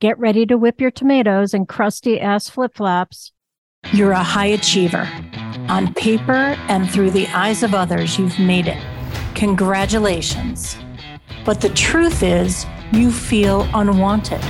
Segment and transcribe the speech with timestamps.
[0.00, 3.32] Get ready to whip your tomatoes and crusty ass flip flops.
[3.92, 5.08] You're a high achiever.
[5.68, 8.80] On paper and through the eyes of others, you've made it.
[9.34, 10.76] Congratulations.
[11.44, 14.40] But the truth is, you feel unwanted,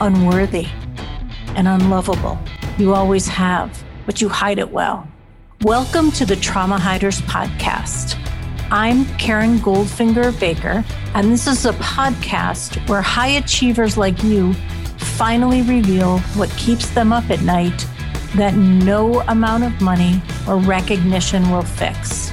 [0.00, 0.68] unworthy,
[1.48, 2.38] and unlovable.
[2.78, 5.06] You always have, but you hide it well.
[5.64, 8.18] Welcome to the Trauma Hiders Podcast.
[8.74, 10.82] I'm Karen Goldfinger Baker,
[11.12, 14.54] and this is a podcast where high achievers like you
[14.96, 17.86] finally reveal what keeps them up at night
[18.34, 22.32] that no amount of money or recognition will fix.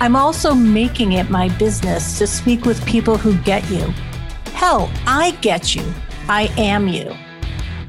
[0.00, 3.94] I'm also making it my business to speak with people who get you.
[4.52, 5.94] Hell, I get you.
[6.28, 7.16] I am you.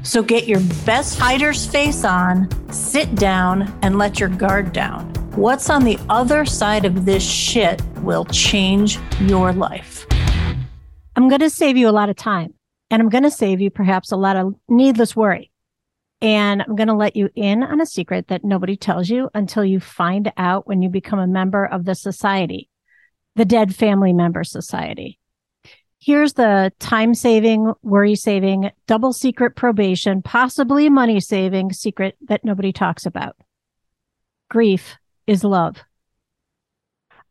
[0.02, 5.11] So get your best hider's face on, sit down, and let your guard down.
[5.36, 10.06] What's on the other side of this shit will change your life.
[11.16, 12.52] I'm going to save you a lot of time
[12.90, 15.50] and I'm going to save you perhaps a lot of needless worry.
[16.20, 19.64] And I'm going to let you in on a secret that nobody tells you until
[19.64, 22.68] you find out when you become a member of the society,
[23.34, 25.18] the Dead Family Member Society.
[25.98, 32.70] Here's the time saving, worry saving, double secret probation, possibly money saving secret that nobody
[32.70, 33.36] talks about.
[34.50, 35.78] Grief is love.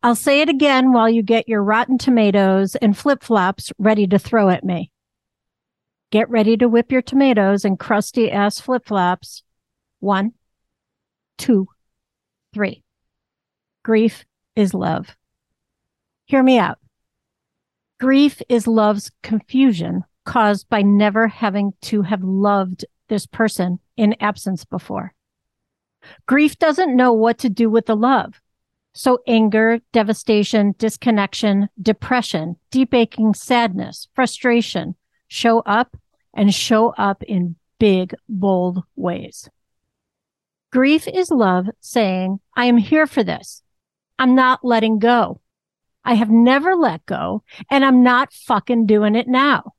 [0.04, 4.18] I'll say it again while you get your rotten tomatoes and flip flops ready to
[4.18, 4.92] throw at me.
[6.12, 9.44] Get ready to whip your tomatoes and crusty ass flip flops.
[10.00, 10.34] One,
[11.38, 11.68] two,
[12.54, 12.84] three.
[13.84, 14.26] Grief
[14.56, 15.16] is love.
[16.26, 16.80] Hear me out.
[18.00, 24.66] Grief is love's confusion caused by never having to have loved this person in absence
[24.66, 25.14] before.
[26.26, 28.42] Grief doesn't know what to do with the love.
[28.94, 34.96] So anger, devastation, disconnection, depression, deep aching sadness, frustration
[35.28, 35.96] show up
[36.34, 39.50] and show up in big, bold ways.
[40.72, 43.64] Grief is love saying, I am here for this.
[44.20, 45.42] I'm not letting go.
[46.04, 49.74] I have never let go and I'm not fucking doing it now.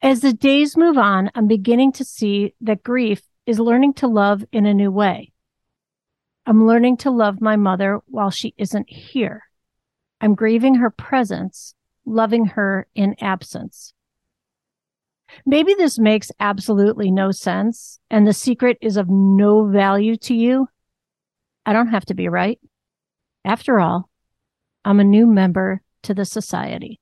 [0.00, 4.44] As the days move on, I'm beginning to see that grief is learning to love
[4.52, 5.32] in a new way.
[6.44, 9.44] I'm learning to love my mother while she isn't here.
[10.20, 13.94] I'm grieving her presence, loving her in absence.
[15.46, 20.68] Maybe this makes absolutely no sense and the secret is of no value to you.
[21.64, 22.60] I don't have to be right.
[23.46, 24.10] After all,
[24.84, 27.00] I'm a new member to the society.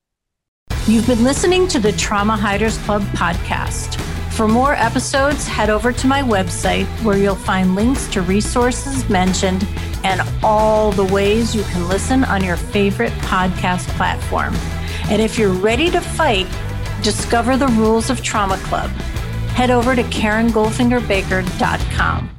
[0.87, 4.16] You've been listening to the Trauma Hiders Club podcast.
[4.37, 9.67] For more episodes, head over to my website where you'll find links to resources mentioned
[10.05, 14.55] and all the ways you can listen on your favorite podcast platform.
[15.11, 16.47] And if you're ready to fight,
[17.03, 18.91] discover the rules of Trauma Club.
[19.57, 22.36] Head over to KarenGoldfingerBaker.com.